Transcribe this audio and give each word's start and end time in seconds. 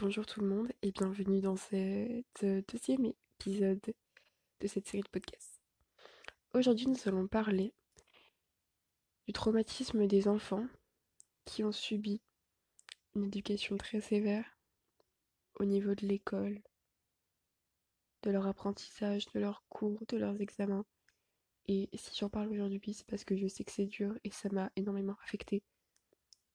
Bonjour 0.00 0.24
tout 0.24 0.40
le 0.40 0.46
monde 0.46 0.70
et 0.82 0.92
bienvenue 0.92 1.40
dans 1.40 1.56
ce 1.56 2.22
deuxième 2.70 3.12
épisode 3.40 3.80
de 4.60 4.66
cette 4.68 4.86
série 4.86 5.02
de 5.02 5.08
podcasts. 5.08 5.60
Aujourd'hui, 6.54 6.86
nous 6.86 7.00
allons 7.06 7.26
parler 7.26 7.74
du 9.26 9.32
traumatisme 9.32 10.06
des 10.06 10.28
enfants 10.28 10.64
qui 11.46 11.64
ont 11.64 11.72
subi 11.72 12.20
une 13.16 13.24
éducation 13.24 13.76
très 13.76 14.00
sévère 14.00 14.44
au 15.58 15.64
niveau 15.64 15.96
de 15.96 16.06
l'école, 16.06 16.62
de 18.22 18.30
leur 18.30 18.46
apprentissage, 18.46 19.26
de 19.34 19.40
leurs 19.40 19.64
cours, 19.68 20.04
de 20.06 20.16
leurs 20.16 20.40
examens. 20.40 20.86
Et 21.66 21.88
si 21.94 22.16
j'en 22.16 22.30
parle 22.30 22.52
aujourd'hui, 22.52 22.94
c'est 22.94 23.06
parce 23.08 23.24
que 23.24 23.36
je 23.36 23.48
sais 23.48 23.64
que 23.64 23.72
c'est 23.72 23.86
dur 23.86 24.16
et 24.22 24.30
ça 24.30 24.48
m'a 24.52 24.70
énormément 24.76 25.16
affecté 25.24 25.64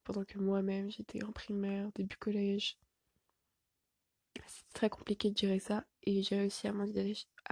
pendant 0.05 0.23
que 0.23 0.37
moi-même 0.37 0.89
j'étais 0.89 1.25
en 1.25 1.33
primaire, 1.33 1.91
début 1.93 2.15
collège 2.15 2.77
c'est 4.53 4.73
très 4.73 4.89
compliqué 4.89 5.31
de 5.31 5.37
gérer 5.37 5.59
ça 5.59 5.85
et 6.03 6.21
j'ai 6.21 6.37
réussi 6.37 6.67
à 6.67 6.73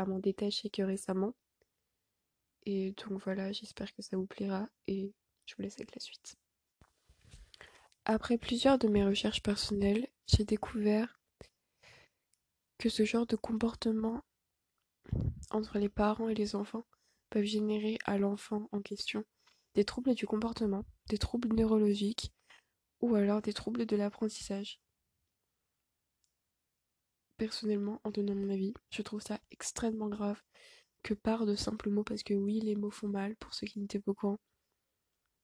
m'en 0.05 0.20
détacher, 0.20 0.70
que 0.70 0.84
récemment. 0.84 1.34
Et 2.64 2.91
donc 2.91 3.24
voilà, 3.24 3.52
j'espère 3.52 3.91
que 3.94 4.04
ça 4.04 4.18
vous 4.18 4.27
plaira 4.27 4.70
et 4.88 5.12
je 5.46 5.55
vous 5.55 5.64
laisse 5.64 5.76
avec 5.76 5.96
la 5.96 6.00
suite. 6.00 6.38
Après 8.05 8.38
plusieurs 8.38 8.77
de 8.77 8.88
mes 8.88 9.04
recherches 9.04 9.41
personnelles, 9.41 10.08
j'ai 10.27 10.46
découvert 10.46 11.20
que 12.77 12.90
ce 12.90 13.04
genre 13.04 13.26
de 13.26 13.36
comportement 13.36 14.24
entre 15.49 15.80
les 15.80 15.90
parents 15.90 16.30
et 16.30 16.36
les 16.36 16.55
enfants 16.55 16.86
peuvent 17.30 17.46
générer 17.46 17.98
à 18.05 18.18
l'enfant 18.18 18.70
en 18.72 18.82
question 18.82 19.24
des 19.74 19.86
troubles 19.86 20.13
du 20.13 20.27
comportement, 20.27 20.86
des 21.10 21.18
troubles 21.18 21.55
neurologiques 21.55 22.32
ou 22.99 23.16
alors 23.16 23.41
des 23.41 23.54
troubles 23.54 23.86
de 23.86 23.96
l'apprentissage 23.96 24.80
personnellement, 27.41 28.00
en 28.04 28.12
donnant 28.12 28.36
mon 28.36 28.52
avis, 28.52 28.71
je 28.91 29.02
trouve 29.02 29.20
ça 29.20 29.40
extrêmement 29.49 30.10
grave 30.10 30.40
que 31.02 31.16
par 31.16 31.48
de 31.48 31.55
simples 31.55 31.90
mots, 31.90 32.04
parce 32.04 32.21
que 32.21 32.35
oui, 32.35 32.60
les 32.60 32.76
mots 32.76 32.91
font 32.91 33.07
mal 33.07 33.35
pour 33.38 33.55
ceux 33.55 33.66
qui 33.66 33.79
n'étaient 33.79 33.99
pas 33.99 34.12
au 34.12 34.13
courant, 34.13 34.40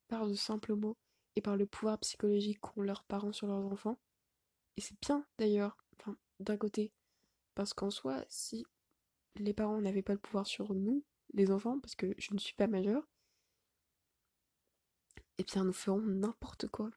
par 0.07 0.27
de 0.27 0.35
simples 0.35 0.75
mots 0.75 0.95
et 1.35 1.41
par 1.41 1.57
le 1.57 1.66
pouvoir 1.66 1.97
psychologique 1.97 2.59
qu'ont 2.59 2.83
leurs 2.83 3.03
parents 3.05 3.33
sur 3.33 3.47
leurs 3.47 3.66
enfants. 3.66 3.97
Et 4.75 4.81
c'est 4.81 4.95
bien 5.02 5.25
d'ailleurs, 5.39 5.75
enfin, 5.99 6.16
d'un 6.39 6.55
côté, 6.55 6.91
parce 7.55 7.73
qu'en 7.73 7.89
soi, 7.89 8.23
si 8.29 8.63
les 9.38 9.55
parents 9.55 9.81
n'avaient 9.81 10.03
pas 10.03 10.13
le 10.13 10.19
pouvoir 10.19 10.45
sur 10.45 10.75
nous, 10.75 11.03
les 11.33 11.50
enfants, 11.50 11.79
parce 11.79 11.95
que 11.95 12.13
je 12.19 12.31
ne 12.31 12.38
suis 12.38 12.53
pas 12.53 12.67
majeure, 12.67 13.09
eh 15.39 15.44
bien 15.44 15.63
nous 15.63 15.73
ferons 15.73 16.02
n'importe 16.02 16.67
quoi. 16.67 16.91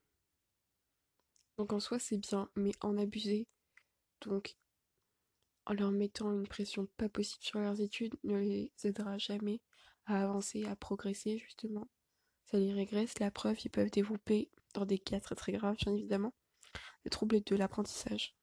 Donc 1.56 1.72
en 1.72 1.80
soi 1.80 1.98
c'est 1.98 2.18
bien, 2.18 2.50
mais 2.54 2.72
en 2.82 2.98
abuser, 2.98 3.48
donc 4.20 4.58
en 5.66 5.74
leur 5.74 5.92
mettant 5.92 6.32
une 6.32 6.46
pression 6.46 6.86
pas 6.96 7.08
possible 7.08 7.42
sur 7.44 7.60
leurs 7.60 7.80
études 7.80 8.14
ne 8.24 8.38
les 8.38 8.72
aidera 8.84 9.18
jamais 9.18 9.60
à 10.06 10.22
avancer, 10.22 10.64
à 10.64 10.76
progresser 10.76 11.38
justement. 11.38 11.88
Ça 12.44 12.58
les 12.58 12.72
régresse. 12.72 13.18
La 13.18 13.30
preuve, 13.30 13.58
ils 13.64 13.70
peuvent 13.70 13.90
développer, 13.90 14.50
dans 14.74 14.84
des 14.84 14.98
cas 14.98 15.20
très 15.20 15.34
très 15.34 15.52
graves 15.52 15.76
bien 15.76 15.94
évidemment, 15.94 16.34
des 17.04 17.10
troubles 17.10 17.42
de 17.44 17.56
l'apprentissage. 17.56 18.34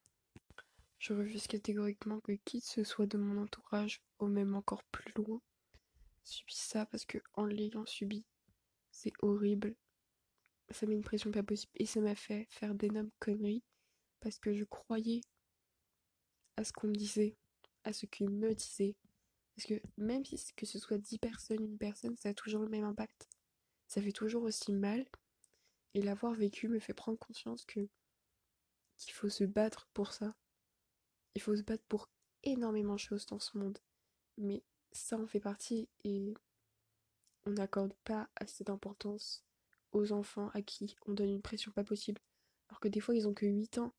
Je 0.99 1.13
refuse 1.13 1.47
catégoriquement 1.47 2.19
que 2.21 2.31
qui 2.31 2.61
que 2.61 2.67
ce 2.67 2.83
soit 2.83 3.05
de 3.05 3.17
mon 3.17 3.41
entourage, 3.41 4.01
ou 4.19 4.27
même 4.27 4.55
encore 4.55 4.83
plus 4.85 5.11
loin, 5.15 5.41
subisse 6.23 6.57
ça 6.57 6.85
parce 6.85 7.05
que 7.05 7.19
en 7.33 7.45
l'ayant 7.45 7.85
subi, 7.85 8.25
c'est 8.91 9.13
horrible. 9.21 9.75
Ça 10.69 10.85
met 10.85 10.95
une 10.95 11.03
pression 11.03 11.31
pas 11.31 11.43
possible 11.43 11.71
et 11.75 11.85
ça 11.85 12.01
m'a 12.01 12.15
fait 12.15 12.47
faire 12.49 12.75
d'énormes 12.75 13.11
conneries 13.19 13.63
parce 14.19 14.39
que 14.39 14.53
je 14.53 14.63
croyais 14.63 15.21
à 16.57 16.63
ce 16.63 16.73
qu'on 16.73 16.87
me 16.87 16.95
disait, 16.95 17.37
à 17.83 17.93
ce 17.93 18.05
qu'il 18.05 18.29
me 18.29 18.53
disait. 18.53 18.95
Parce 19.55 19.67
que 19.67 19.81
même 19.97 20.25
si 20.25 20.37
que 20.55 20.65
ce 20.65 20.77
soit 20.77 20.97
10 20.97 21.19
personnes, 21.19 21.63
une 21.63 21.77
personne, 21.77 22.15
ça 22.17 22.29
a 22.29 22.33
toujours 22.33 22.61
le 22.61 22.69
même 22.69 22.83
impact. 22.83 23.27
Ça 23.87 24.01
fait 24.01 24.11
toujours 24.11 24.43
aussi 24.43 24.71
mal. 24.73 25.07
Et 25.93 26.01
l'avoir 26.01 26.33
vécu 26.33 26.67
me 26.67 26.79
fait 26.79 26.93
prendre 26.93 27.17
conscience 27.17 27.65
que 27.65 27.87
qu'il 28.97 29.13
faut 29.13 29.29
se 29.29 29.43
battre 29.43 29.87
pour 29.93 30.11
ça. 30.13 30.35
Il 31.35 31.41
faut 31.41 31.55
se 31.55 31.61
battre 31.61 31.83
pour 31.87 32.09
énormément 32.43 32.95
de 32.95 32.99
choses 32.99 33.25
dans 33.27 33.39
ce 33.39 33.57
monde. 33.57 33.77
Mais 34.37 34.63
ça 34.91 35.17
en 35.17 35.27
fait 35.27 35.39
partie 35.39 35.87
et 36.03 36.33
on 37.45 37.51
n'accorde 37.51 37.93
pas 38.03 38.29
assez 38.35 38.63
d'importance 38.63 39.43
aux 39.91 40.11
enfants 40.11 40.49
à 40.53 40.61
qui 40.61 40.95
on 41.05 41.13
donne 41.13 41.29
une 41.29 41.41
pression 41.41 41.71
pas 41.71 41.83
possible. 41.83 42.21
Alors 42.69 42.79
que 42.79 42.87
des 42.87 42.99
fois 42.99 43.15
ils 43.15 43.27
ont 43.27 43.33
que 43.33 43.45
8 43.45 43.77
ans. 43.77 43.93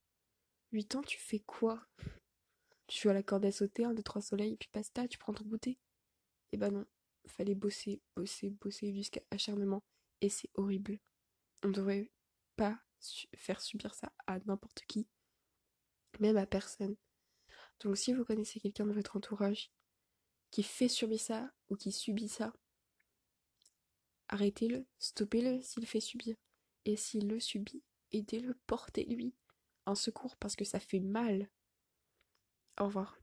8 0.73 0.97
ans, 0.97 1.03
tu 1.03 1.19
fais 1.19 1.41
quoi? 1.41 1.87
Tu 2.89 3.09
à 3.09 3.13
la 3.13 3.23
corde 3.23 3.45
à 3.45 3.53
sauter, 3.53 3.85
un, 3.85 3.95
deux, 3.95 4.03
trois 4.03 4.23
soleils, 4.23 4.57
puis 4.57 4.69
basta, 4.73 5.07
tu 5.07 5.19
prends 5.19 5.33
ton 5.33 5.45
goûter. 5.45 5.73
Et 5.73 5.79
eh 6.53 6.57
ben 6.57 6.71
non, 6.71 6.87
fallait 7.27 7.55
bosser, 7.55 8.01
bosser, 8.17 8.51
bosser 8.51 8.93
jusqu'à 8.93 9.21
acharnement. 9.31 9.85
Et 10.21 10.31
c'est 10.31 10.51
horrible. 10.55 10.99
On 11.63 11.69
ne 11.69 11.75
devrait 11.75 12.11
pas 12.57 12.79
faire 13.37 13.61
subir 13.61 13.95
ça 13.95 14.13
à 14.27 14.39
n'importe 14.41 14.83
qui, 14.89 15.07
même 16.19 16.37
à 16.37 16.47
personne. 16.47 16.97
Donc 17.81 17.97
si 17.97 18.13
vous 18.13 18.25
connaissez 18.25 18.59
quelqu'un 18.59 18.87
de 18.87 18.93
votre 18.93 19.17
entourage 19.17 19.71
qui 20.51 20.63
fait 20.63 20.89
subir 20.89 21.21
ça 21.21 21.53
ou 21.69 21.77
qui 21.77 21.93
subit 21.93 22.29
ça, 22.29 22.53
arrêtez-le, 24.29 24.87
stoppez-le 24.99 25.61
s'il 25.63 25.87
fait 25.87 26.01
subir. 26.01 26.37
Et 26.87 26.97
s'il 26.97 27.29
le 27.29 27.39
subit, 27.39 27.83
aidez-le, 28.13 28.55
portez-lui 28.67 29.35
un 29.85 29.95
secours 29.95 30.37
parce 30.37 30.57
que 30.57 30.65
ça 30.65 30.81
fait 30.81 31.01
mal. 31.01 31.51
Au 32.81 32.85
revoir. 32.87 33.19